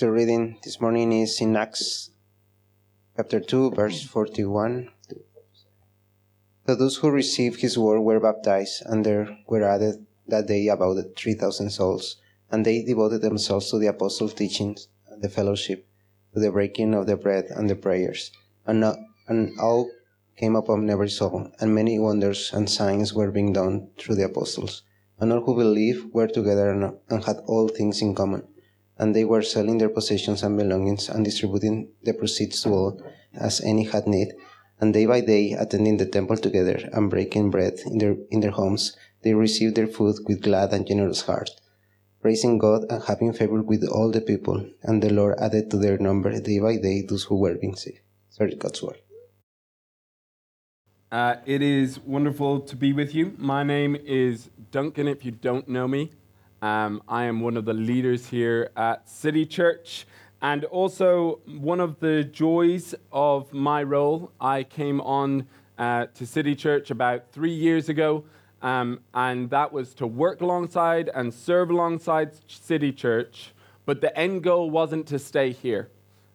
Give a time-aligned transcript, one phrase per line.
[0.00, 2.08] Scripture reading this morning is in Acts
[3.14, 4.88] chapter 2, verse 41.
[6.66, 10.96] So those who received his word were baptized, and there were added that day about
[11.18, 12.16] 3,000 souls.
[12.50, 14.88] And they devoted themselves to the apostles' teachings,
[15.20, 15.86] the fellowship,
[16.32, 18.32] to the breaking of the bread, and the prayers.
[18.66, 18.96] And, uh,
[19.28, 19.90] and all
[20.34, 24.82] came upon every soul, and many wonders and signs were being done through the apostles.
[25.18, 28.44] And all who believed were together and, and had all things in common
[29.00, 33.02] and they were selling their possessions and belongings and distributing the proceeds to all
[33.34, 34.28] as any had need.
[34.78, 38.50] And day by day, attending the temple together and breaking bread in their, in their
[38.50, 41.48] homes, they received their food with glad and generous heart,
[42.20, 44.66] praising God and having favor with all the people.
[44.82, 48.00] And the Lord added to their number day by day those who were being saved.
[48.28, 49.00] Sorry, God's word.
[51.10, 53.34] Uh, it is wonderful to be with you.
[53.38, 56.12] My name is Duncan, if you don't know me.
[56.62, 60.06] Um, I am one of the leaders here at City Church.
[60.42, 65.46] And also, one of the joys of my role, I came on
[65.78, 68.24] uh, to City Church about three years ago,
[68.60, 73.52] um, and that was to work alongside and serve alongside City Church.
[73.86, 75.88] But the end goal wasn't to stay here.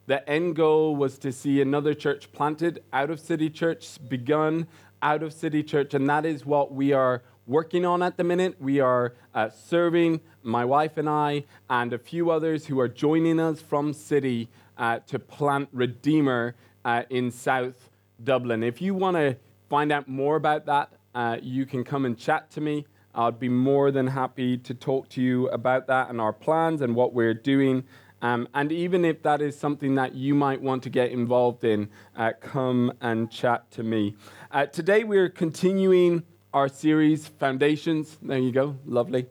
[0.07, 4.67] The end goal was to see another church planted out of City Church, begun
[5.03, 8.55] out of City Church, and that is what we are working on at the minute.
[8.59, 13.39] We are uh, serving, my wife and I, and a few others who are joining
[13.39, 17.89] us from City uh, to plant Redeemer uh, in South
[18.23, 18.63] Dublin.
[18.63, 19.37] If you want to
[19.69, 22.85] find out more about that, uh, you can come and chat to me.
[23.13, 26.95] I'd be more than happy to talk to you about that and our plans and
[26.95, 27.85] what we're doing.
[28.21, 31.89] Um, and even if that is something that you might want to get involved in,
[32.17, 34.15] uh, come and chat to me.
[34.51, 36.23] Uh, today we're continuing
[36.55, 38.17] our series, Foundations.
[38.21, 39.25] There you go, lovely.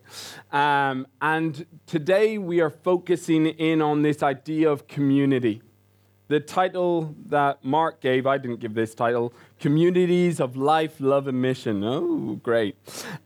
[0.52, 5.62] Um, and today we are focusing in on this idea of community.
[6.34, 11.40] The title that Mark gave, I didn't give this title, Communities of Life, Love, and
[11.40, 11.84] Mission.
[11.84, 12.76] Oh, great.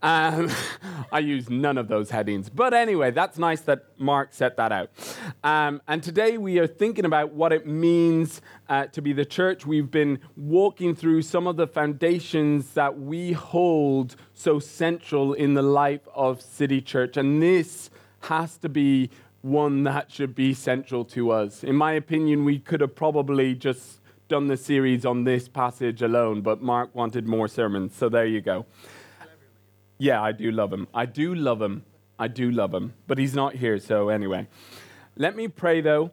[0.03, 0.51] Um,
[1.11, 2.51] I use none of those headings.
[2.51, 4.91] But anyway, that's nice that Mark set that out.
[5.43, 9.65] Um, and today we are thinking about what it means uh, to be the church.
[9.65, 15.63] We've been walking through some of the foundations that we hold so central in the
[15.63, 17.17] life of City Church.
[17.17, 17.89] And this
[18.19, 19.09] has to be
[19.41, 21.63] one that should be central to us.
[21.63, 26.41] In my opinion, we could have probably just done the series on this passage alone,
[26.41, 28.65] but Mark wanted more sermons, so there you go.
[29.97, 30.87] Yeah, I do love him.
[30.93, 31.83] I do love him.
[32.17, 32.93] I do love him.
[33.07, 34.47] But he's not here, so anyway.
[35.15, 36.11] Let me pray though.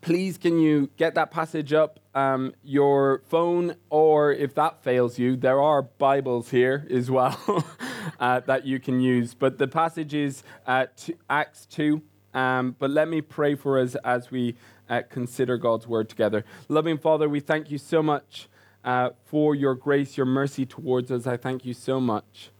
[0.00, 2.00] Please, can you get that passage up?
[2.14, 7.38] Um, your phone, or if that fails you, there are Bibles here as well
[8.20, 9.34] uh, that you can use.
[9.34, 10.86] But the passage is uh,
[11.28, 12.02] Acts 2.
[12.34, 14.56] Um, but let me pray for us as we
[14.88, 16.44] uh, consider God's word together.
[16.68, 18.48] Loving Father, we thank you so much
[18.84, 21.26] uh, for your grace, your mercy towards us.
[21.26, 22.50] I thank you so much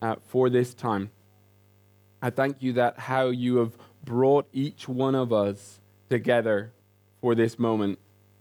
[0.00, 1.10] uh, for this time.
[2.20, 6.72] I thank you that how you have brought each one of us together
[7.20, 7.98] for this moment.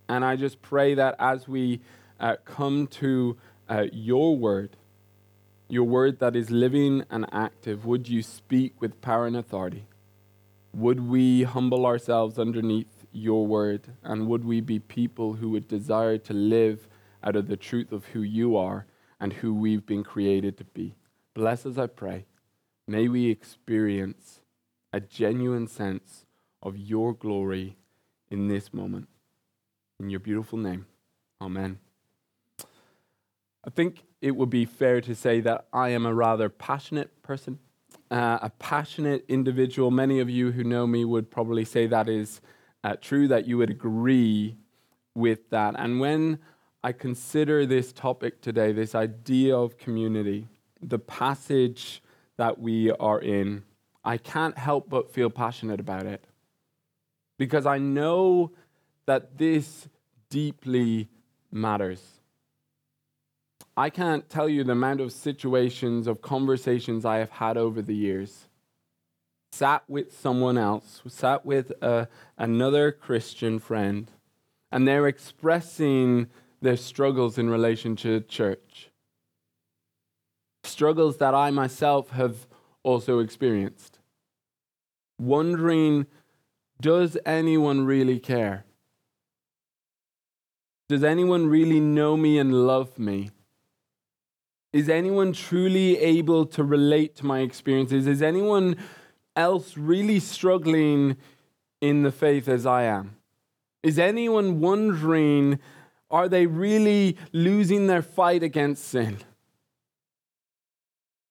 [0.08, 1.82] And I just pray that as we
[2.20, 3.38] uh, come to
[3.70, 4.76] uh, your word,
[5.68, 9.86] your word that is living and active, would you speak with power and authority?
[10.74, 13.94] Would we humble ourselves underneath your word?
[14.04, 16.88] And would we be people who would desire to live
[17.24, 18.86] out of the truth of who you are
[19.20, 20.96] and who we've been created to be?
[21.34, 22.26] Bless us, I pray.
[22.88, 24.42] May we experience
[24.94, 26.26] a genuine sense
[26.62, 27.78] of your glory
[28.30, 29.08] in this moment.
[30.00, 30.86] In your beautiful name.
[31.42, 31.80] Amen.
[33.64, 37.60] I think it would be fair to say that I am a rather passionate person,
[38.12, 39.90] uh, a passionate individual.
[39.90, 42.42] Many of you who know me would probably say that is
[42.84, 44.58] uh, true that you would agree
[45.16, 45.76] with that.
[45.78, 46.40] And when
[46.84, 50.48] I consider this topic today, this idea of community,
[50.82, 52.04] the passage
[52.38, 53.64] that we are in,
[54.04, 56.26] I can't help but feel passionate about it.
[57.38, 58.52] Because I know
[59.06, 59.88] that this
[60.30, 61.08] deeply
[61.52, 62.21] matters.
[63.78, 67.96] I can't tell you the amount of situations, of conversations I have had over the
[67.96, 68.48] years
[69.52, 72.06] sat with someone else, sat with a, uh,
[72.38, 74.10] another Christian friend,
[74.72, 76.28] and they're expressing
[76.62, 78.90] their struggles in relation to church.
[80.64, 82.48] Struggles that I myself have
[82.84, 84.00] also experienced.
[85.20, 86.08] Wondering,
[86.80, 88.66] does anyone really care?
[90.88, 93.32] Does anyone really know me and love me?
[94.74, 98.08] Is anyone truly able to relate to my experiences?
[98.08, 98.78] Is anyone
[99.36, 101.18] else really struggling
[101.82, 103.18] in the faith as I am?
[103.84, 105.60] Is anyone wondering,
[106.10, 109.18] are they really losing their fight against sin?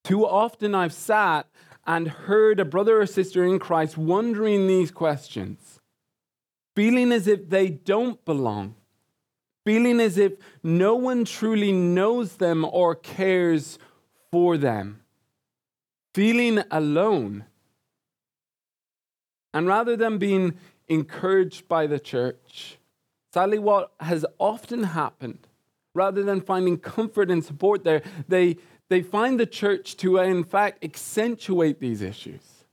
[0.05, 1.47] Too often I've sat
[1.87, 5.81] and heard a brother or sister in Christ wondering these questions,
[6.75, 8.75] feeling as if they don't belong,
[9.65, 13.79] feeling as if no one truly knows them or cares
[14.31, 15.01] for them,
[16.15, 17.45] feeling alone.
[19.53, 20.55] And rather than being
[20.89, 22.79] encouraged by the church,
[23.33, 25.47] sadly, what has often happened,
[25.95, 28.57] rather than finding comfort and support there, they,
[28.89, 32.65] they find the church to, uh, in fact, accentuate these issues,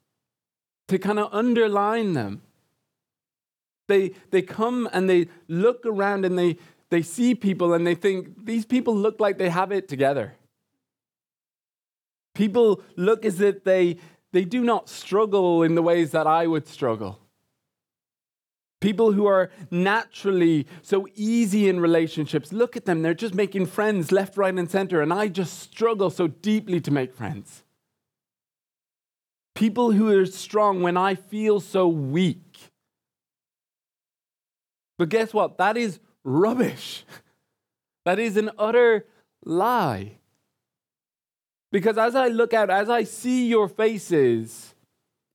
[0.87, 2.41] to kind of underline them.
[3.87, 6.57] They, they come and they look around and they,
[6.89, 10.33] they see people and they think, these people look like they have it together.
[12.33, 13.97] People look as if they,
[14.31, 17.19] they do not struggle in the ways that I would struggle.
[18.79, 24.11] People who are naturally so easy in relationships, look at them, they're just making friends
[24.11, 27.63] left, right, and center, and I just struggle so deeply to make friends.
[29.55, 32.71] People who are strong when I feel so weak.
[34.99, 35.57] But guess what?
[35.57, 37.05] That is rubbish.
[38.05, 39.05] That is an utter
[39.43, 40.19] lie.
[41.73, 44.73] Because as I look out, as I see your faces,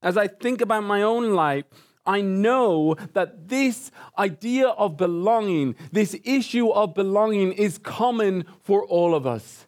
[0.01, 1.65] as I think about my own life,
[2.03, 9.13] I know that this idea of belonging, this issue of belonging, is common for all
[9.13, 9.67] of us.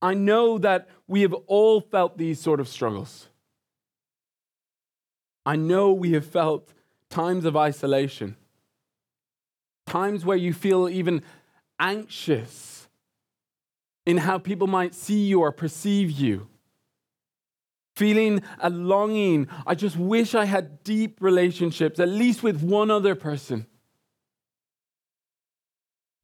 [0.00, 3.28] I know that we have all felt these sort of struggles.
[5.44, 6.72] I know we have felt
[7.14, 8.36] times of isolation,
[9.86, 11.22] times where you feel even
[11.78, 12.88] anxious
[14.04, 16.48] in how people might see you or perceive you
[17.94, 19.46] feeling a longing.
[19.64, 23.66] I just wish I had deep relationships, at least with one other person.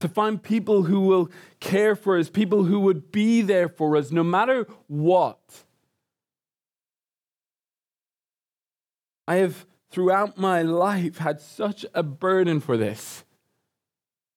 [0.01, 4.11] To find people who will care for us, people who would be there for us
[4.11, 5.39] no matter what.
[9.29, 13.25] I have throughout my life had such a burden for this.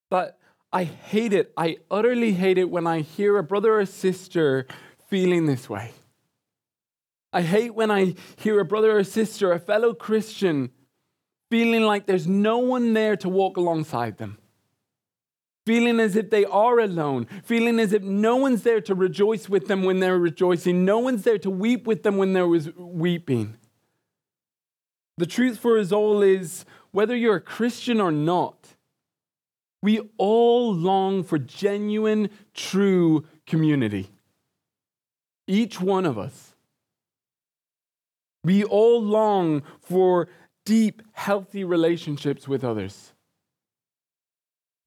[0.10, 0.38] But
[0.72, 1.54] I hate it.
[1.56, 4.66] I utterly hate it when I hear a brother or sister
[5.08, 5.92] feeling this way.
[7.32, 10.72] I hate when I hear a brother or sister, a fellow Christian,
[11.50, 14.38] feeling like there's no one there to walk alongside them.
[15.66, 19.68] Feeling as if they are alone, feeling as if no one's there to rejoice with
[19.68, 23.58] them when they're rejoicing, no one's there to weep with them when they're weeping.
[25.18, 28.75] The truth for us all is whether you're a Christian or not,
[29.81, 34.10] we all long for genuine, true community.
[35.45, 36.56] Each one of us.
[38.44, 40.30] We all long for
[40.65, 43.13] deep, healthy relationships with others.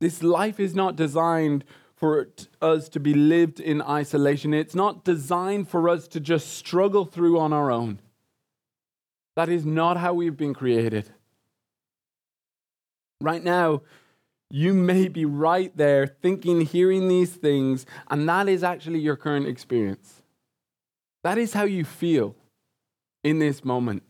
[0.01, 1.65] This life is not designed
[1.95, 2.29] for
[2.61, 4.53] us to be lived in isolation.
[4.53, 8.01] It's not designed for us to just struggle through on our own.
[9.37, 11.11] That is not how we've been created.
[13.21, 13.83] Right now,
[14.51, 19.47] you may be right there thinking, hearing these things, and that is actually your current
[19.47, 20.23] experience.
[21.23, 22.35] That is how you feel
[23.25, 24.03] in this moment.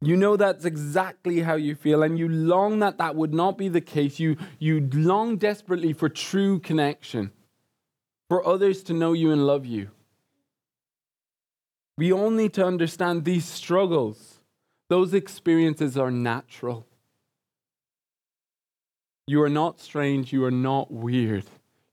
[0.00, 3.68] You know that's exactly how you feel, and you long that that would not be
[3.68, 4.18] the case.
[4.18, 7.32] You, you long desperately for true connection,
[8.28, 9.90] for others to know you and love you.
[11.98, 14.40] We all need to understand these struggles,
[14.88, 16.86] those experiences are natural.
[19.26, 21.44] You are not strange, you are not weird,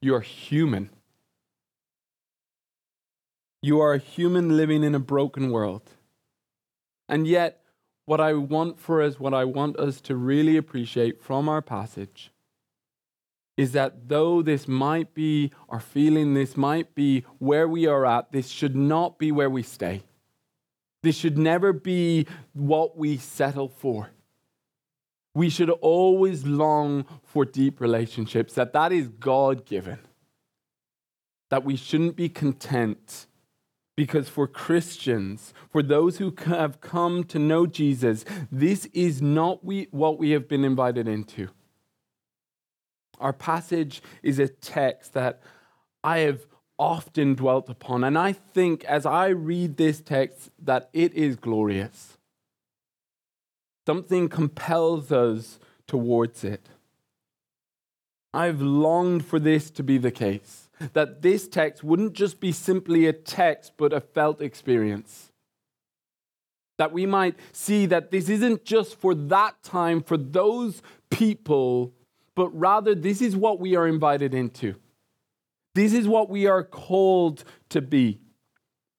[0.02, 0.90] you are human.
[3.62, 5.90] You are a human living in a broken world.
[7.08, 7.62] And yet,
[8.06, 12.33] what I want for us, what I want us to really appreciate from our passage,
[13.56, 18.32] is that though this might be our feeling, this might be where we are at,
[18.32, 20.04] this should not be where we stay.
[21.04, 24.10] This should never be what we settle for.
[25.36, 30.00] We should always long for deep relationships, that that is God given.
[31.50, 33.28] That we shouldn't be content
[33.96, 39.88] because for Christians, for those who have come to know Jesus, this is not we,
[39.92, 41.50] what we have been invited into.
[43.24, 45.42] Our passage is a text that
[46.04, 46.46] I have
[46.78, 52.18] often dwelt upon, and I think as I read this text that it is glorious.
[53.86, 56.68] Something compels us towards it.
[58.34, 63.06] I've longed for this to be the case that this text wouldn't just be simply
[63.08, 65.32] a text, but a felt experience.
[66.78, 71.94] That we might see that this isn't just for that time, for those people,
[72.36, 74.76] but rather this is what we are invited into.
[75.76, 78.20] This is what we are called to be.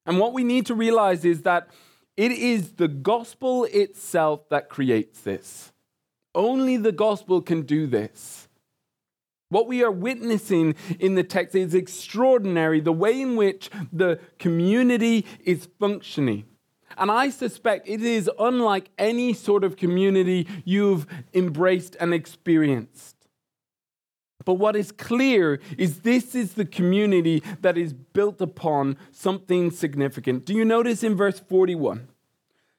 [0.07, 1.69] And what we need to realize is that
[2.17, 5.73] it is the gospel itself that creates this.
[6.35, 8.49] Only the gospel can do this.
[9.49, 15.26] What we are witnessing in the text is extraordinary, the way in which the community
[15.45, 16.45] is functioning.
[16.97, 23.13] And I suspect it is unlike any sort of community you've embraced and experienced.
[24.44, 30.44] But what is clear is this is the community that is built upon something significant.
[30.44, 32.08] Do you notice in verse 41?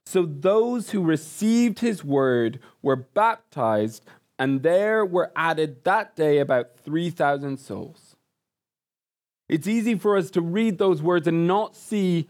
[0.05, 4.05] So those who received his word were baptized,
[4.37, 8.15] and there were added that day about 3,000 souls.
[9.49, 12.27] It's easy for us to read those words and not see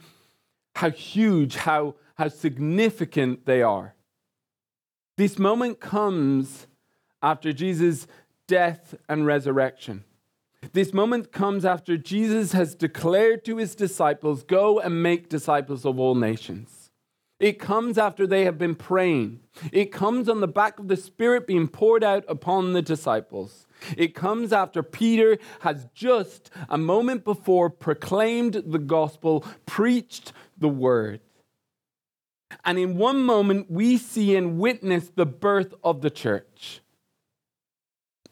[0.75, 3.95] how huge, how, how significant they are.
[5.17, 6.67] This moment comes
[7.21, 8.07] after Jesus'
[8.47, 10.03] death and resurrection.
[10.73, 15.99] This moment comes after Jesus has declared to his disciples, Go and make disciples of
[15.99, 16.85] all nations.
[17.39, 19.41] It comes after they have been praying.
[19.71, 23.67] It comes on the back of the Spirit being poured out upon the disciples.
[23.97, 31.19] It comes after Peter has just a moment before proclaimed the gospel, preached the word.
[32.63, 36.81] And in one moment, we see and witness the birth of the church.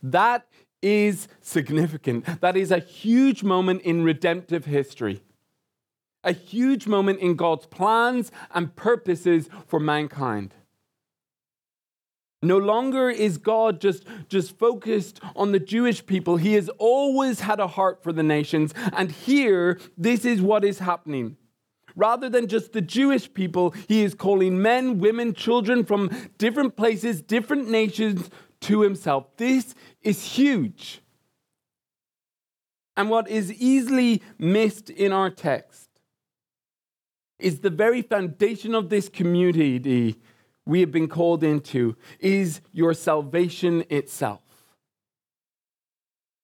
[0.04, 0.46] That
[0.82, 2.42] is significant.
[2.42, 5.24] That is a huge moment in redemptive history,
[6.24, 10.54] a huge moment in God's plans and purposes for mankind.
[12.42, 16.36] No longer is God just, just focused on the Jewish people.
[16.36, 18.74] He has always had a heart for the nations.
[18.92, 21.38] And here, this is what is happening.
[21.96, 27.22] Rather than just the Jewish people, he is calling men, women, children from different places,
[27.22, 28.30] different nations
[28.62, 29.28] to himself.
[29.38, 31.02] This is huge.
[32.96, 35.90] And what is easily missed in our text
[37.40, 40.20] is the very foundation of this community
[40.66, 44.42] we have been called into is your salvation itself.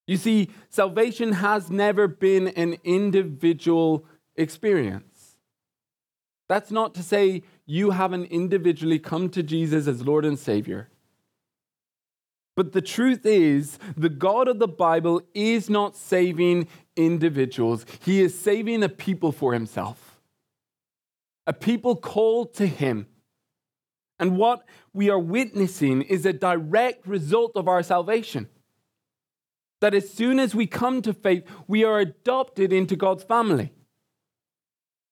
[0.08, 5.38] You see, salvation has never been an individual experience.
[6.48, 10.90] That's not to say you haven't individually come to Jesus as Lord and Savior.
[12.60, 18.38] But the truth is, the God of the Bible is not saving individuals, He is
[18.38, 20.20] saving a people for Himself,
[21.48, 23.08] a people called to Him
[24.20, 28.50] and what we are witnessing is a direct result of our salvation.
[29.80, 33.72] That as soon as we come to faith, we are adopted into God's family.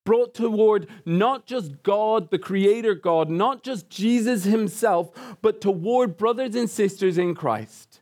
[0.08, 5.10] Brought toward not just God, the Creator God, not just Jesus Himself,
[5.42, 8.00] but toward brothers and sisters in Christ.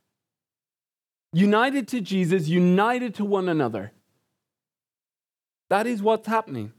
[1.33, 3.91] United to Jesus, united to one another.
[5.69, 6.73] That is what's happening.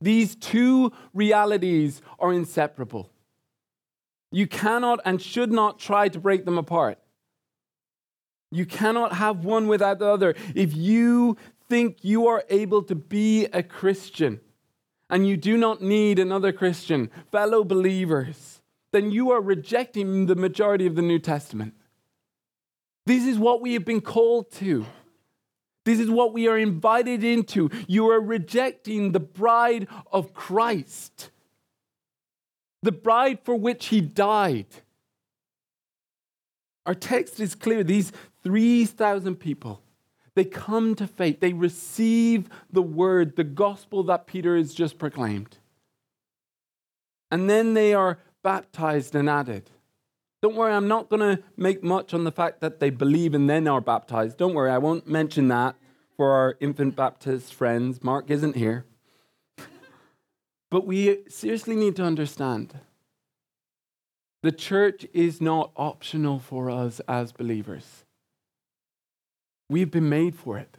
[0.00, 3.12] These two realities are inseparable.
[4.32, 6.98] You cannot and should not try to break them apart.
[8.50, 10.34] You cannot have one without the other.
[10.52, 11.36] If you
[11.68, 14.40] think you are able to be a Christian
[15.14, 18.60] and you do not need another Christian, fellow believers,
[18.92, 21.72] then you are rejecting the majority of the New Testament.
[23.06, 24.84] This is what we have been called to.
[25.86, 27.70] This is what we are invited into.
[27.86, 31.30] You are rejecting the bride of Christ
[32.84, 34.66] the bride for which he died.
[36.84, 37.82] Our text is clear.
[37.82, 39.80] These 3,000 people,
[40.34, 41.40] they come to faith.
[41.40, 45.58] They receive the word, the gospel that Peter has just proclaimed.
[47.30, 49.70] And then they are baptized and added.
[50.42, 53.48] Don't worry, I'm not going to make much on the fact that they believe and
[53.48, 54.36] then are baptized.
[54.36, 55.76] Don't worry, I won't mention that
[56.16, 58.02] for our infant Baptist friends.
[58.02, 58.84] Mark isn't here.
[60.70, 62.80] But we seriously need to understand
[64.42, 68.03] the church is not optional for us as believers.
[69.68, 70.76] We've been made for it.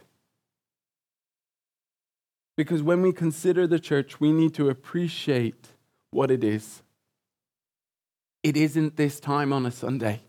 [2.57, 5.73] Because when we consider the church, we need to appreciate
[6.11, 6.83] what it is.
[8.43, 10.21] It isn't this time on a Sunday.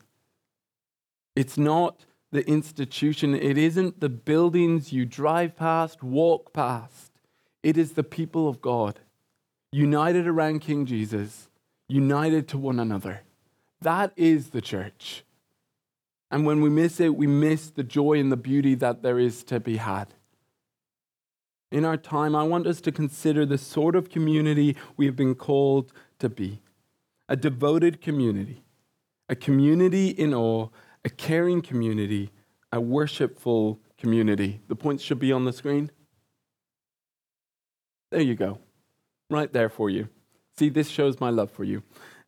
[1.37, 3.35] It's not the institution.
[3.35, 7.13] It isn't the buildings you drive past, walk past.
[7.63, 9.01] It is the people of God
[9.71, 11.51] united around King Jesus,
[11.89, 13.21] united to one another.
[13.83, 15.23] That is the church.
[16.31, 19.45] And when we miss it, we miss the joy and the beauty that there is
[19.45, 20.15] to be had.
[21.71, 25.35] In our time, I want us to consider the sort of community we have been
[25.35, 26.61] called to be
[27.29, 28.63] a devoted community,
[29.29, 30.69] a community in awe,
[31.05, 32.31] a caring community,
[32.73, 34.61] a worshipful community.
[34.69, 35.91] The points should be on the screen.
[38.13, 38.61] There you go.
[39.29, 40.09] Right there for you.
[40.57, 41.83] See, this shows my love for you.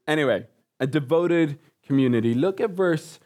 [0.06, 0.46] Anyway,
[0.80, 2.34] a devoted community.
[2.34, 3.20] Look at verse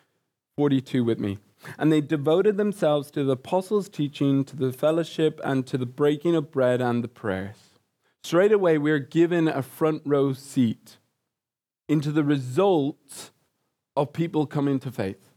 [0.63, 1.39] 42 with me.
[1.77, 6.37] And they devoted themselves to the apostles' teaching, to the fellowship, and to the breaking
[6.37, 7.57] of bread and the prayers.
[8.23, 10.99] Straight away, we are given a front row seat
[11.89, 13.33] into the results
[13.97, 15.33] of people coming to faith.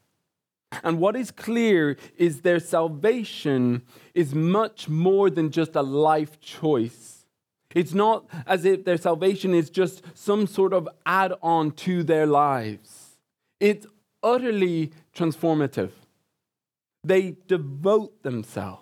[0.84, 3.82] And what is clear is their salvation
[4.13, 7.25] is much more than just a life choice.
[7.74, 12.27] It's not as if their salvation is just some sort of add on to their
[12.27, 13.17] lives,
[13.60, 13.88] it's
[14.25, 15.91] utterly transformative.
[17.03, 18.81] They devote themselves.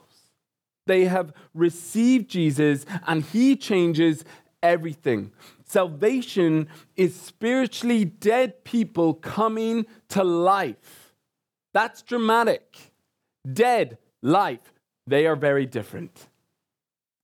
[0.85, 4.25] They have received Jesus, and He changes
[4.61, 5.31] everything.
[5.65, 11.13] Salvation is spiritually dead people coming to life.
[11.73, 12.91] That's dramatic.
[13.51, 14.73] Dead, life,
[15.07, 16.27] they are very different.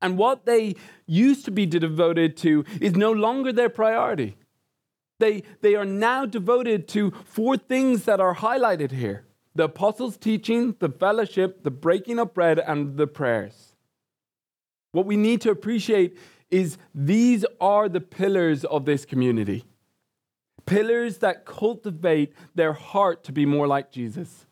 [0.02, 0.76] And what they
[1.06, 4.38] used to be devoted to is no longer their priority.
[5.20, 10.76] They, they are now devoted to four things that are highlighted here the apostles' teaching,
[10.80, 13.76] the fellowship, the breaking of bread, and the prayers.
[14.92, 16.18] What we need to appreciate
[16.50, 19.66] is these are the pillars of this community
[20.70, 24.46] pillars that cultivate their heart to be more like Jesus.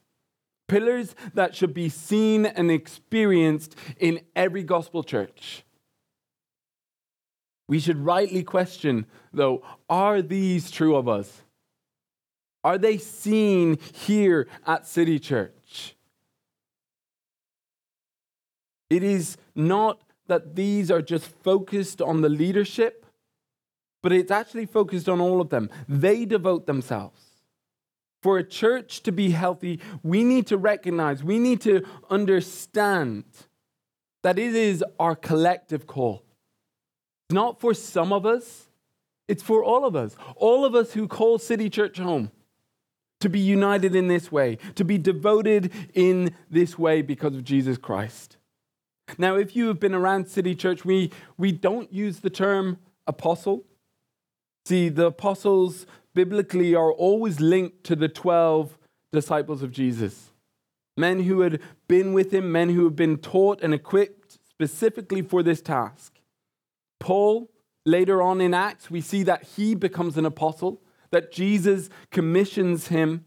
[0.67, 5.63] Pillars that should be seen and experienced in every gospel church.
[7.67, 11.43] We should rightly question, though, are these true of us?
[12.63, 15.95] Are they seen here at City Church?
[18.89, 23.05] It is not that these are just focused on the leadership,
[24.01, 25.69] but it's actually focused on all of them.
[25.87, 27.21] They devote themselves.
[28.21, 33.25] For a church to be healthy, we need to recognize, we need to understand
[34.23, 36.23] that it is our collective call.
[37.27, 38.67] It's not for some of us,
[39.27, 40.15] it's for all of us.
[40.37, 42.31] All of us who call City Church home
[43.19, 47.77] to be united in this way, to be devoted in this way because of Jesus
[47.77, 48.37] Christ.
[49.17, 53.65] Now, if you have been around City Church, we, we don't use the term apostle.
[54.65, 58.77] See, the apostles biblically are always linked to the 12
[59.11, 60.31] disciples of Jesus.
[60.95, 61.59] Men who had
[61.89, 66.16] been with him, men who had been taught and equipped specifically for this task.
[66.99, 67.49] Paul,
[67.85, 70.81] later on in Acts, we see that he becomes an apostle,
[71.11, 73.25] that Jesus commissions him.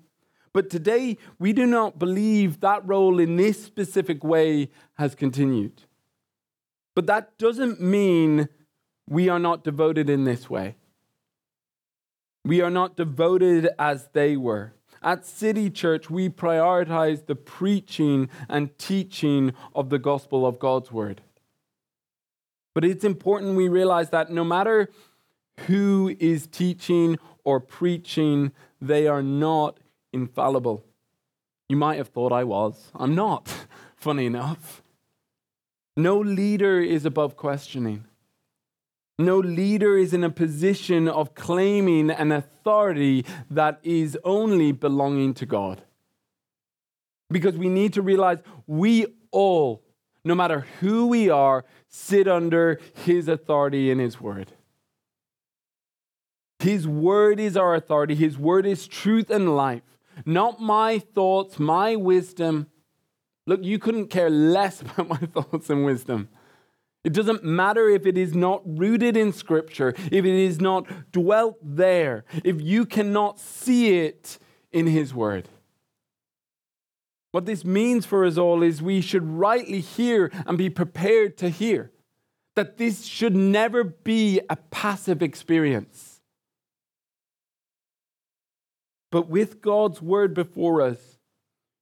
[0.53, 5.83] But today, we do not believe that role in this specific way has continued.
[6.95, 8.49] But that doesn't mean
[9.09, 10.77] we are not devoted in this way.
[12.45, 14.73] We are not devoted as they were.
[15.03, 21.23] At City Church, we prioritize the preaching and teaching of the gospel of God's word.
[22.75, 24.91] But it's important we realize that no matter
[25.67, 29.79] who is teaching or preaching, they are not
[30.13, 30.85] infallible.
[31.69, 32.91] You might have thought I was.
[32.95, 33.53] I'm not,
[33.97, 34.83] funny enough.
[35.97, 38.05] No leader is above questioning.
[39.19, 45.47] No leader is in a position of claiming an authority that is only belonging to
[45.47, 45.83] God.
[47.31, 49.83] Because we need to realize we all,
[50.25, 54.53] no matter who we are, sit under His authority and His word.
[56.61, 59.83] His word is our authority, His word is truth and life,
[60.25, 62.69] not my thoughts, my wisdom.
[63.47, 66.29] Look, you couldn't care less about my thoughts and wisdom.
[67.03, 71.57] It doesn't matter if it is not rooted in Scripture, if it is not dwelt
[71.63, 74.39] there, if you cannot see it
[74.71, 75.49] in His Word.
[77.33, 81.49] What this means for us all is we should rightly hear and be prepared to
[81.49, 81.93] hear
[82.57, 86.21] that this should never be a passive experience.
[89.13, 90.99] But with God's Word before us,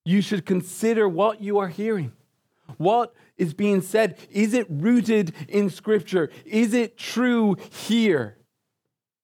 [0.05, 2.13] you should consider what you are hearing.
[2.77, 4.19] What is being said?
[4.31, 6.31] Is it rooted in Scripture?
[6.45, 8.37] Is it true here?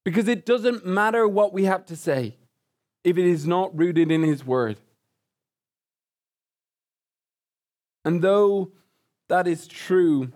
[0.04, 2.36] Because it doesn't matter what we have to say
[3.04, 4.78] if it is not rooted in His Word.
[8.04, 8.72] And though
[9.28, 10.32] that is true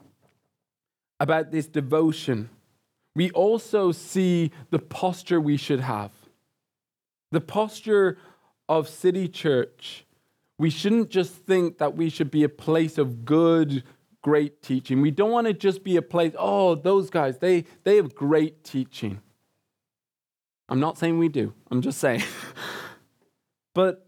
[1.21, 2.51] about this devotion,
[3.15, 6.13] we also see the posture we should have.
[7.31, 8.19] The posture
[8.69, 10.07] of City Church
[10.59, 13.85] we shouldn't just think that we should be a place of good,
[14.23, 15.01] great teaching.
[15.01, 18.65] We don't want to just be a place, oh, those guys, they, they have great
[18.65, 19.21] teaching.
[20.69, 22.25] I'm not saying we do, I'm just saying.
[23.75, 24.07] but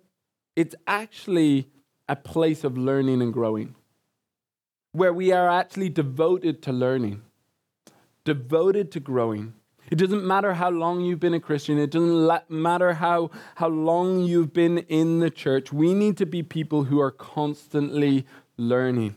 [0.57, 1.69] it's actually
[2.11, 3.77] a place of learning and growing
[4.93, 7.23] where we are actually devoted to learning,
[8.25, 9.55] devoted to growing.
[9.93, 14.25] It doesn't matter how long you've been a Christian, it doesn't matter how, how long
[14.25, 15.73] you've been in the church.
[15.73, 19.15] We need to be people who are constantly learning,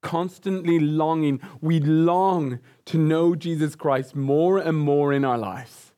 [0.00, 1.38] constantly longing.
[1.60, 5.92] We long to know Jesus Christ more and more in our lives.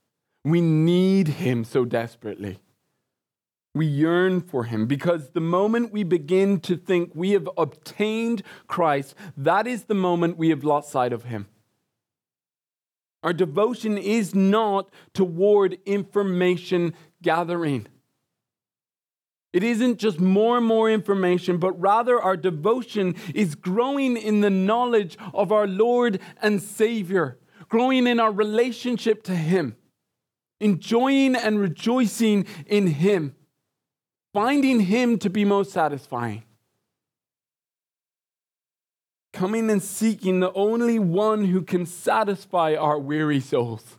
[0.44, 2.58] We need him so desperately.
[3.74, 9.16] We yearn for him because the moment we begin to think we have obtained Christ,
[9.37, 11.48] that is the moment we have lost sight of him.
[13.24, 17.88] Our devotion is not toward information gathering.
[19.52, 24.50] It isn't just more and more information, but rather our devotion is growing in the
[24.50, 29.76] knowledge of our Lord and Savior, growing in our relationship to Him,
[30.60, 33.34] enjoying and rejoicing in Him
[34.34, 36.42] finding Him to be most satisfying.
[39.32, 43.98] Coming and seeking the only one who can satisfy our weary souls.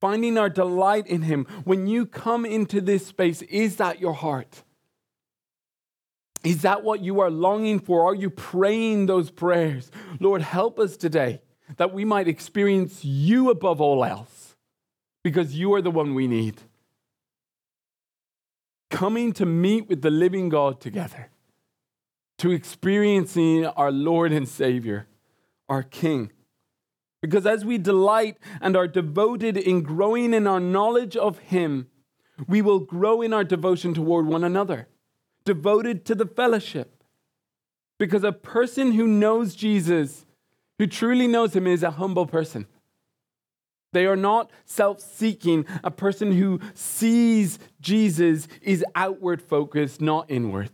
[0.00, 1.46] Finding our delight in Him.
[1.64, 4.62] When you come into this space, is that your heart?
[6.44, 8.06] Is that what you are longing for?
[8.06, 9.90] Are you praying those prayers?
[10.20, 11.40] Lord, help us today
[11.78, 14.54] that we might experience you above all else
[15.24, 16.60] because you are the one we need
[18.90, 21.30] coming to meet with the living God together,
[22.38, 25.06] to experiencing our Lord and Savior,
[25.68, 26.32] our King.
[27.22, 31.88] Because as we delight and are devoted in growing in our knowledge of Him,
[32.46, 34.88] we will grow in our devotion toward one another,
[35.44, 37.02] devoted to the fellowship.
[37.98, 40.26] Because a person who knows Jesus,
[40.78, 42.66] who truly knows Him, is a humble person.
[43.92, 45.64] They are not self seeking.
[45.82, 50.70] A person who sees Jesus is outward focused, not inward.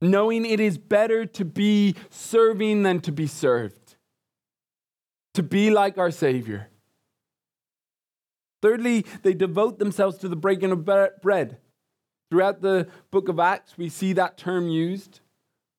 [0.00, 3.96] Knowing it is better to be serving than to be served,
[5.34, 6.68] to be like our Savior.
[8.62, 11.58] Thirdly, they devote themselves to the breaking of bread.
[12.30, 15.20] Throughout the book of Acts, we see that term used.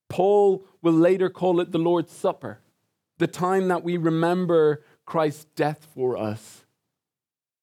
[0.10, 2.62] Paul will later call it the Lord's Supper,
[3.18, 6.66] the time that we remember Christ's death for us.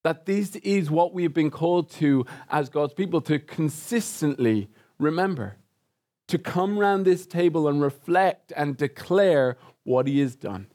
[0.03, 5.59] That this is what we have been called to as God's people to consistently remember,
[6.27, 10.67] to come round this table and reflect and declare what He has done.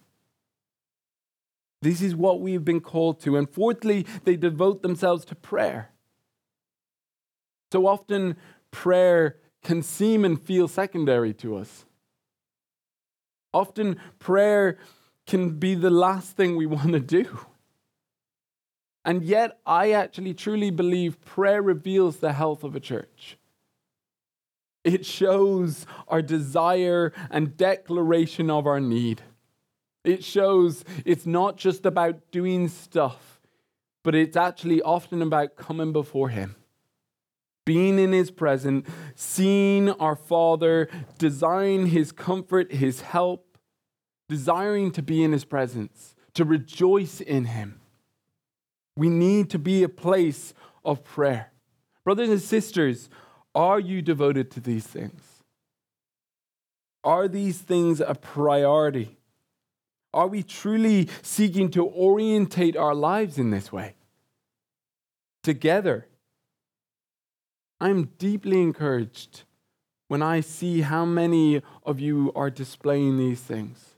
[1.82, 3.38] This is what we have been called to.
[3.38, 5.92] And fourthly, they devote themselves to prayer.
[7.72, 8.36] So often,
[8.72, 11.86] prayer can seem and feel secondary to us.
[13.54, 14.78] Often, prayer
[15.30, 17.40] can be the last thing we want to do.
[19.06, 23.38] And yet, I actually truly believe prayer reveals the health of a church.
[24.84, 29.22] It shows our desire and declaration of our need.
[30.04, 33.40] It shows it's not just about doing stuff,
[34.04, 36.56] but it's actually often about coming before Him,
[37.66, 43.49] being in His presence, seeing our Father, desiring His comfort, His help,
[44.30, 47.82] desiring to be in his presence, to rejoice in him.
[48.96, 50.54] We need to be a place
[50.86, 51.52] of prayer.
[52.06, 53.10] Brothers and sisters,
[53.56, 55.24] are you devoted to these things?
[57.04, 59.18] Are these things a priority?
[60.14, 63.96] Are we truly seeking to orientate our lives in this way?
[65.44, 66.08] Together,
[67.80, 69.44] I'm deeply encouraged
[70.08, 73.89] when I see how many of you are displaying these things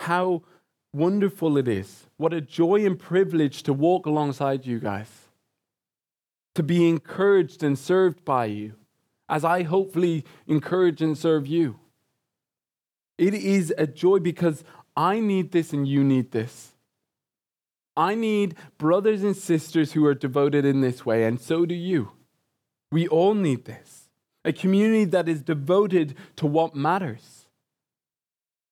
[0.00, 0.42] how
[0.92, 2.06] wonderful it is.
[2.16, 5.10] What a joy and privilege to walk alongside you guys,
[6.54, 8.74] to be encouraged and served by you,
[9.28, 11.78] as I hopefully encourage and serve you.
[13.18, 14.64] It is a joy because
[14.96, 16.72] I need this and you need this.
[17.96, 22.12] I need brothers and sisters who are devoted in this way, and so do you.
[22.92, 24.08] We all need this.
[24.44, 27.35] A community that is devoted to what matters.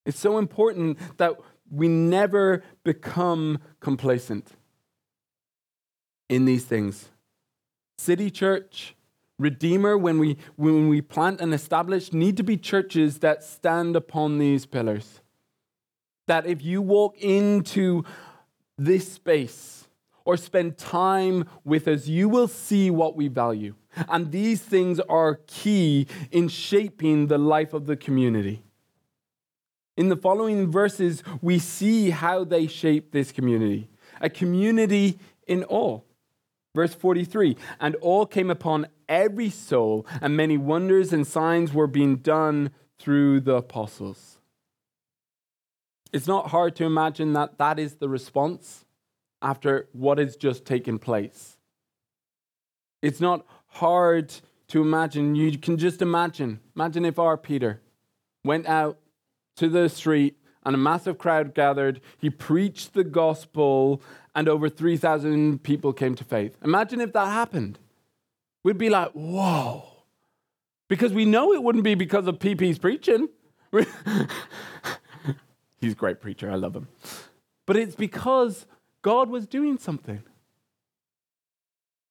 [0.04, 1.36] It's so important that
[1.70, 4.52] we never become complacent
[6.28, 7.10] in these things.
[7.96, 8.94] City Church,
[9.38, 14.38] Redeemer, when we, when we plant and establish, need to be churches that stand upon
[14.38, 15.20] these pillars.
[16.26, 18.04] That if you walk into
[18.78, 19.86] this space
[20.24, 23.74] or spend time with us, you will see what we value.
[24.08, 28.62] And these things are key in shaping the life of the community.
[29.96, 33.88] In the following verses, we see how they shape this community.
[34.20, 36.00] a community in awe.
[36.74, 42.16] Verse 43 And all came upon every soul, and many wonders and signs were being
[42.16, 44.38] done through the apostles.
[46.12, 48.84] It's not hard to imagine that that is the response
[49.42, 51.56] after what has just taken place.
[53.02, 54.32] It's not hard
[54.68, 55.34] to imagine.
[55.34, 56.60] You can just imagine.
[56.74, 57.80] Imagine if our Peter
[58.44, 58.98] went out
[59.56, 62.00] to the street and a massive crowd gathered.
[62.18, 64.02] He preached the gospel,
[64.34, 66.56] and over 3,000 people came to faith.
[66.64, 67.78] Imagine if that happened.
[68.62, 69.84] We'd be like, whoa.
[70.88, 73.28] Because we know it wouldn't be because of PP's preaching.
[75.80, 76.50] He's a great preacher.
[76.50, 76.88] I love him.
[77.66, 78.66] But it's because
[79.02, 80.22] God was doing something.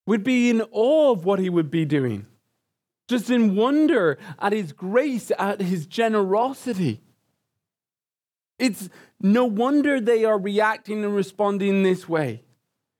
[0.05, 2.27] We'd be in awe of what he would be doing,
[3.07, 7.01] just in wonder at his grace, at his generosity.
[8.59, 8.89] It's
[9.19, 12.43] no wonder they are reacting and responding this way.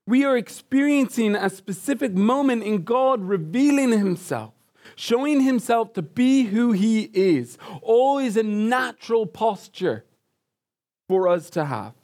[0.06, 4.52] We are experiencing a specific moment in God revealing himself,
[4.96, 7.56] showing himself to be who he is.
[7.80, 10.04] All is a natural posture
[11.08, 11.94] for us to have.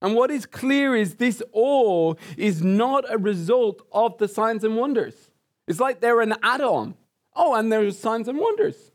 [0.00, 4.76] And what is clear is this all is not a result of the signs and
[4.76, 5.30] wonders.
[5.66, 6.94] It's like they're an add on.
[7.34, 8.91] Oh, and there's signs and wonders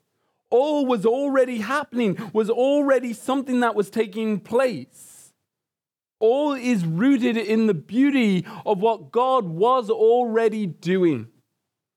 [0.50, 5.34] all was already happening, was already something that was taking place.
[6.20, 11.28] All is rooted in the beauty of what God was already doing,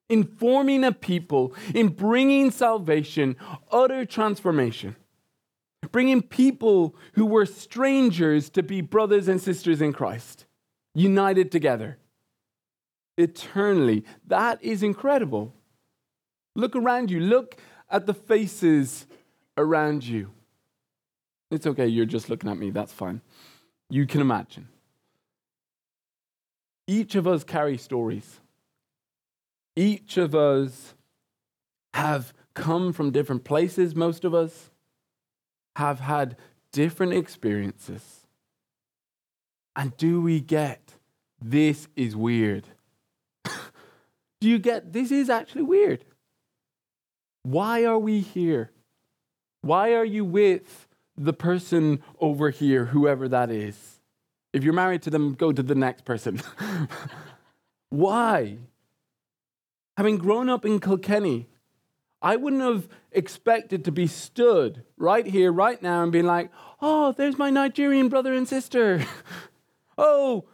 [0.08, 3.36] in forming a people, in bringing salvation,
[3.70, 4.96] utter transformation,
[5.90, 10.44] bringing people who were strangers to be brothers and sisters in Christ,
[10.94, 11.98] united together
[13.16, 14.04] eternally.
[14.26, 15.54] That is incredible.
[16.56, 17.20] Look around you.
[17.20, 17.56] Look
[17.90, 19.06] at the faces
[19.56, 20.30] around you.
[21.50, 23.20] It's okay, you're just looking at me, that's fine.
[23.88, 24.68] You can imagine.
[26.86, 28.40] Each of us carry stories.
[29.76, 30.94] Each of us
[31.94, 34.70] have come from different places, most of us
[35.76, 36.36] have had
[36.72, 38.26] different experiences.
[39.74, 40.94] And do we get
[41.40, 42.66] this is weird?
[43.44, 46.04] do you get this is actually weird?
[47.42, 48.70] Why are we here?
[49.62, 54.00] Why are you with the person over here, whoever that is?
[54.52, 56.40] If you're married to them, go to the next person.
[57.90, 58.58] Why?
[59.96, 61.48] Having grown up in Kilkenny,
[62.22, 66.50] I wouldn't have expected to be stood right here, right now, and being like,
[66.80, 69.04] oh, there's my Nigerian brother and sister.
[69.98, 70.44] oh,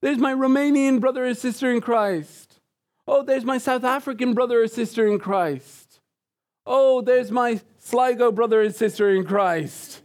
[0.00, 2.60] there's my Romanian brother and sister in Christ.
[3.06, 5.83] Oh, there's my South African brother or sister in Christ.
[6.66, 10.00] Oh, there's my Sligo brother and sister in Christ.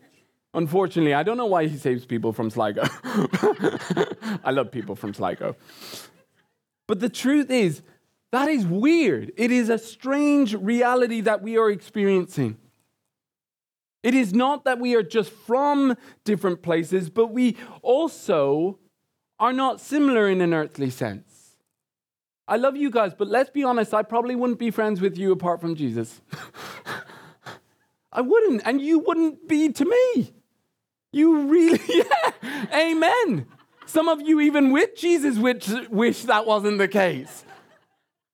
[0.53, 2.83] Unfortunately, I don't know why he saves people from Sligo.
[4.43, 5.55] I love people from Sligo.
[6.87, 7.81] But the truth is,
[8.31, 9.31] that is weird.
[9.37, 12.57] It is a strange reality that we are experiencing.
[14.01, 18.79] It is not that we are just from different places, but we also
[19.39, 21.28] are not similar in an earthly sense.
[22.49, 25.31] I love you guys, but let's be honest, I probably wouldn't be friends with you
[25.31, 26.19] apart from Jesus.
[28.11, 30.33] I wouldn't, and you wouldn't be to me.
[31.13, 33.45] You really, yeah, amen.
[33.85, 37.45] Some of you, even with Jesus, wish, wish that wasn't the case.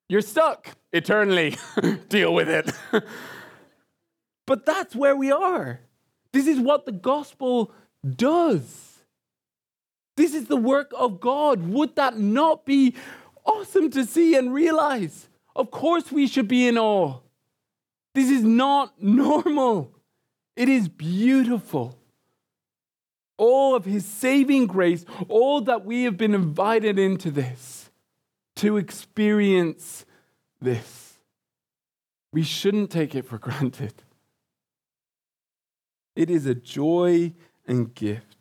[0.08, 1.58] You're stuck eternally.
[2.10, 2.72] Deal with it.
[4.48, 5.82] but that's where we are.
[6.32, 7.74] This is what the gospel
[8.16, 9.00] does.
[10.16, 11.68] This is the work of God.
[11.68, 12.96] Would that not be
[13.46, 15.30] awesome to see and realize.
[15.56, 17.20] Of course, we should be in awe.
[18.14, 19.92] This is not normal,
[20.56, 21.98] it is beautiful.
[23.38, 27.90] All of His saving grace, all that we have been invited into this,
[28.58, 30.06] to experience
[30.62, 31.18] this.
[32.32, 33.94] We shouldn't take it for granted.
[36.16, 37.34] It is a joy
[37.68, 38.35] and gift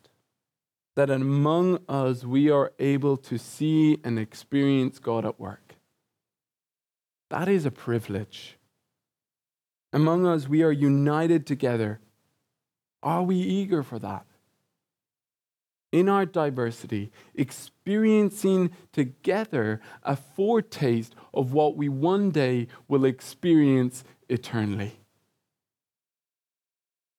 [0.95, 5.75] that among us we are able to see and experience God at work.
[7.29, 8.57] That is a privilege.
[9.91, 11.99] Among us, we are united together.
[13.01, 14.25] Are we eager for that?
[15.91, 24.99] In our diversity, experiencing together a foretaste of what we one day will experience eternally.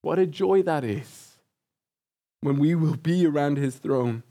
[0.02, 1.25] What a joy that is
[2.40, 4.22] when we will be around his throne.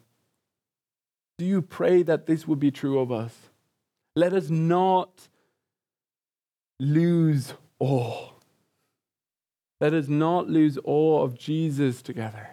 [1.38, 3.34] Do you pray that this will be true of us?
[4.16, 5.28] Let us not
[6.80, 8.30] lose awe.
[9.82, 12.52] Let us not lose awe of Jesus together.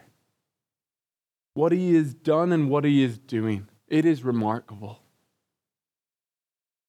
[1.54, 3.68] what he has done and what he is doing.
[3.88, 5.00] It is remarkable.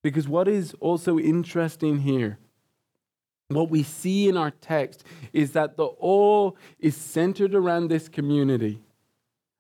[0.04, 2.38] Because what is also interesting here,
[3.56, 8.82] what we see in our text, is that the all is centered around this community,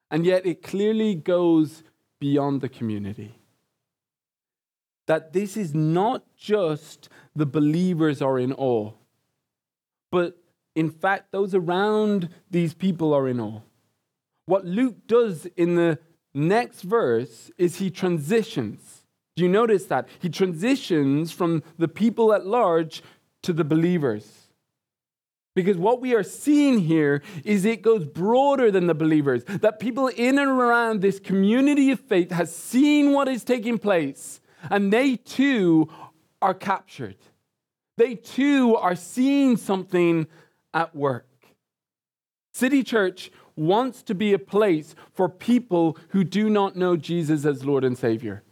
[0.10, 1.84] and yet it clearly goes
[2.20, 3.36] beyond the community.
[5.08, 8.94] That this is not just the believers are in awe,
[10.12, 10.38] but
[10.76, 13.62] in fact, those around these people are in awe.
[14.46, 16.00] What Luke does in the
[16.34, 19.04] next verse is he transitions.
[19.36, 20.08] Do you notice that?
[20.20, 23.04] He transitions from the people at large
[23.44, 24.44] to the believers.
[25.56, 29.44] Because what we are seeing here is it goes broader than the believers.
[29.44, 34.42] That people in and around this community of faith has seen what is taking place,
[34.72, 35.90] and they too
[36.42, 37.18] are captured.
[37.98, 40.28] They too are seeing something
[40.74, 41.28] at work.
[42.54, 47.64] City Church wants to be a place for people who do not know Jesus as
[47.64, 48.44] Lord and Savior.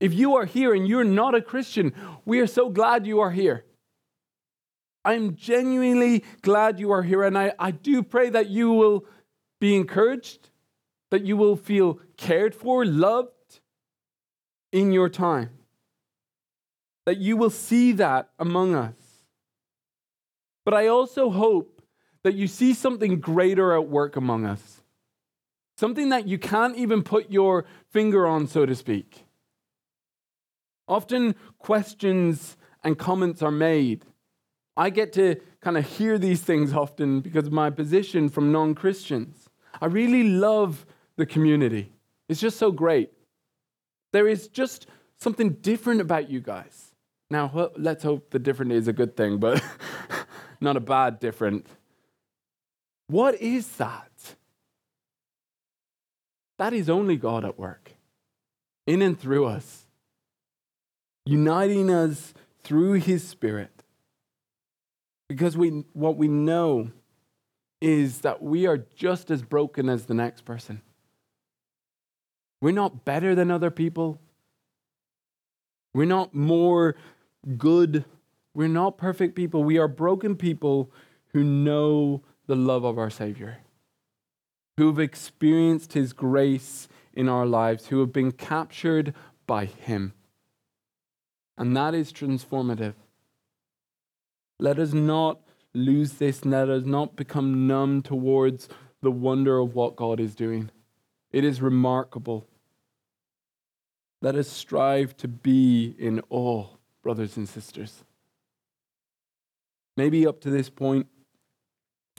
[0.00, 1.92] If you are here and you're not a Christian,
[2.24, 3.64] we are so glad you are here.
[5.04, 9.04] I'm genuinely glad you are here, and I, I do pray that you will
[9.60, 10.50] be encouraged,
[11.10, 13.30] that you will feel cared for, loved
[14.72, 15.50] in your time,
[17.06, 18.94] that you will see that among us.
[20.64, 21.80] But I also hope
[22.24, 24.82] that you see something greater at work among us.
[25.78, 29.25] Something that you can't even put your finger on, so to speak.
[30.88, 34.04] Often questions and comments are made.
[34.76, 38.74] I get to kind of hear these things often because of my position from non
[38.74, 39.48] Christians.
[39.80, 41.92] I really love the community,
[42.28, 43.10] it's just so great.
[44.12, 44.86] There is just
[45.18, 46.92] something different about you guys.
[47.30, 49.62] Now, let's hope the different is a good thing, but
[50.60, 51.66] not a bad different.
[53.08, 54.10] What is that?
[56.58, 57.92] That is only God at work,
[58.86, 59.85] in and through us,
[61.26, 63.82] uniting us through His Spirit.
[65.28, 66.90] Because we, what we know
[67.80, 70.80] is that we are just as broken as the next person.
[72.62, 74.18] We're not better than other people.
[75.92, 76.96] We're not more
[77.58, 78.04] good.
[78.54, 79.62] We're not perfect people.
[79.62, 80.90] We are broken people
[81.32, 83.58] who know the love of our Savior,
[84.78, 89.12] who have experienced His grace in our lives, who have been captured
[89.46, 90.12] by Him.
[91.58, 92.94] And that is transformative.
[94.58, 95.40] Let us not
[95.74, 98.68] lose this, let us not become numb towards
[99.02, 100.70] the wonder of what God is doing.
[101.32, 102.46] It is remarkable.
[104.22, 106.66] Let us strive to be in awe,
[107.02, 108.04] brothers and sisters.
[109.96, 111.06] Maybe up to this point,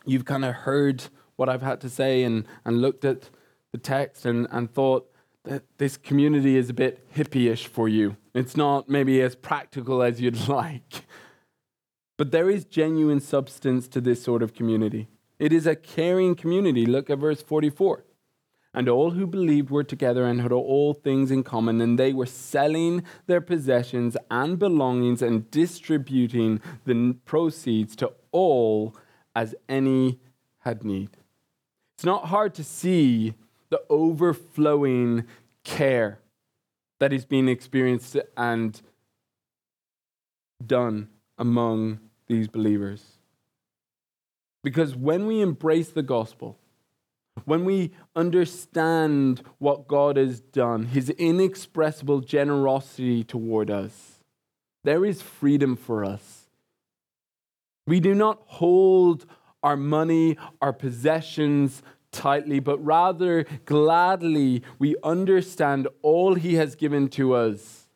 [0.05, 1.03] you've kind of heard
[1.35, 3.29] what I've had to say and, and looked at
[3.71, 5.11] the text and, and thought
[5.47, 8.17] that this community is a bit hippie-ish for you.
[8.33, 11.05] It's not maybe as practical as you'd like.
[12.17, 15.07] But there is genuine substance to this sort of community.
[15.39, 16.85] It is a caring community.
[16.85, 18.03] Look at verse 44.
[18.73, 22.25] And all who believed were together and had all things in common, and they were
[22.25, 28.95] selling their possessions and belongings and distributing the proceeds to all
[29.35, 30.19] as any
[30.59, 31.11] had need.
[31.95, 33.33] It's not hard to see
[33.69, 35.25] the overflowing
[35.63, 36.19] care
[36.99, 38.81] that is being experienced and
[40.65, 43.03] done among these believers.
[44.63, 46.57] Because when we embrace the gospel,
[47.45, 54.19] when we understand what God has done, his inexpressible generosity toward us,
[54.83, 56.47] there is freedom for us
[57.87, 59.25] we do not hold
[59.63, 61.81] our money, our possessions
[62.11, 67.87] tightly, but rather gladly we understand all He has given to us,